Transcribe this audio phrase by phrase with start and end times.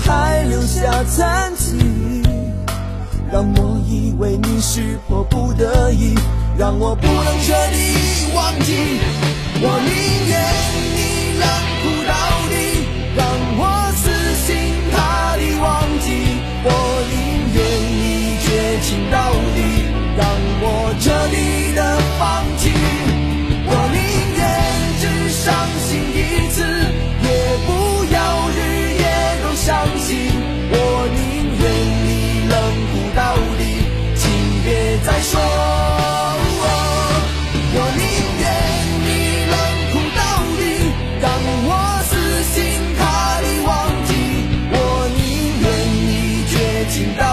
[0.00, 2.22] 还留下残疾
[3.30, 6.14] 让我以为你是迫不得已
[6.56, 8.74] 让我不能彻底忘记
[9.60, 10.87] 我宁愿
[46.98, 47.27] sin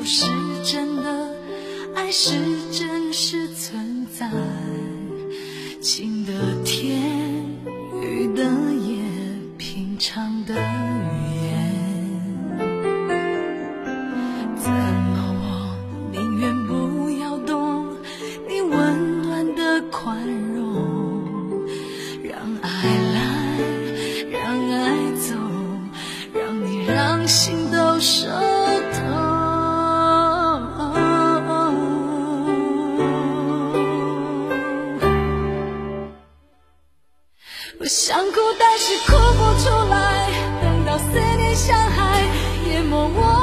[0.00, 0.24] 不是
[0.64, 1.28] 真的
[1.94, 2.32] 爱，是
[2.72, 2.99] 真。
[37.92, 40.30] 想哭但是哭不出来。
[40.62, 42.22] 等到思念像海
[42.68, 43.39] 淹没我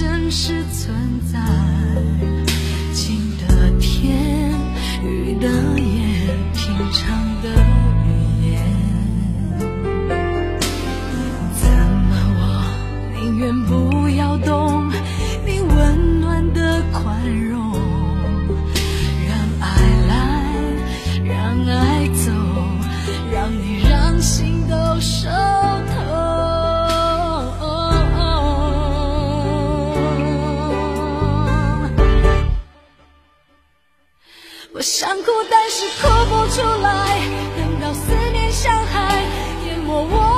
[0.00, 0.96] 真实存
[1.30, 1.38] 在，
[2.94, 4.50] 晴的天，
[5.04, 5.46] 雨的
[5.78, 5.89] 夜。
[34.72, 37.18] 我想哭但是哭不出来
[37.56, 39.20] 等到思念像海
[39.66, 40.29] 淹没我？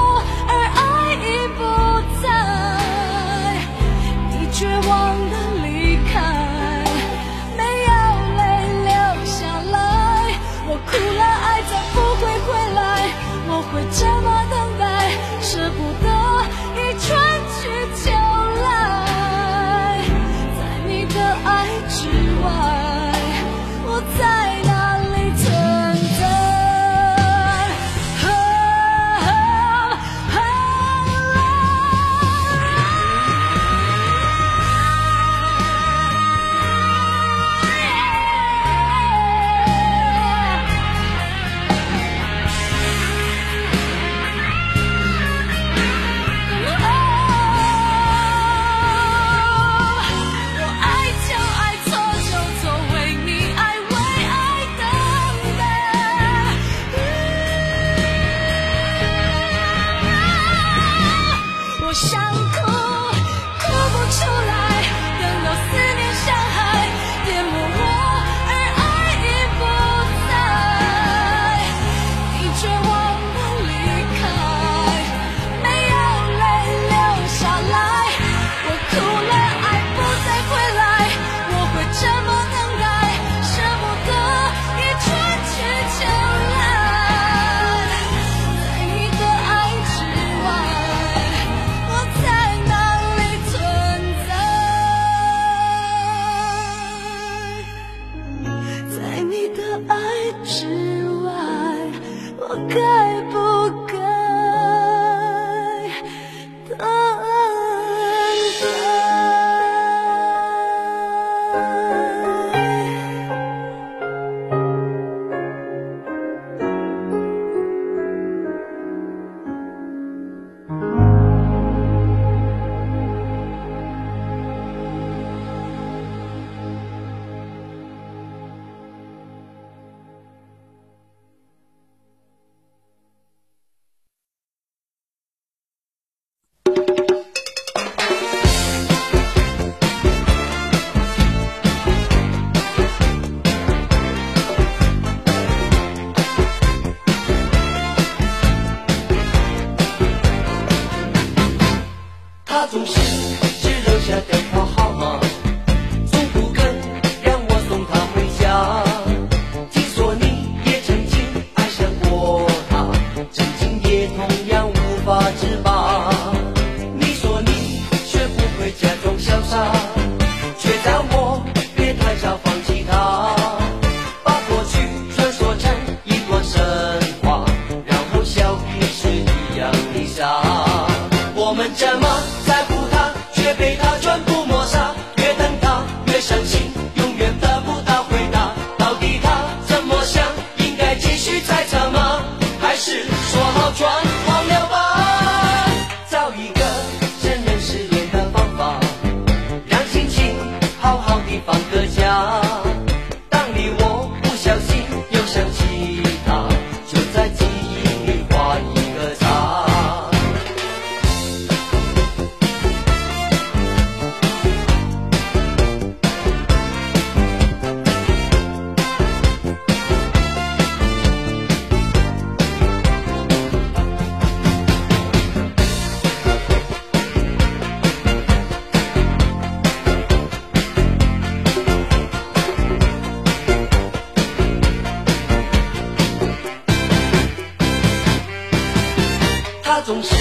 [239.84, 240.14] 总是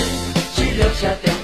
[0.56, 1.41] 只留下点。